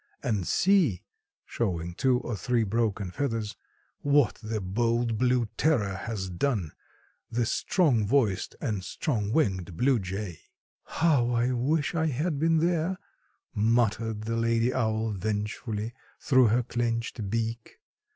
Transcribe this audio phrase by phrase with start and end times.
[0.23, 1.03] And see,"
[1.45, 3.55] showing two or three broken feathers,
[3.99, 6.71] "what the bold blue terror has done,
[7.29, 10.39] the strong voiced and strong winged bluejay."
[10.85, 12.97] "How I wish I had been there,"
[13.53, 17.77] muttered the lady owl vengefully through her clenched beak.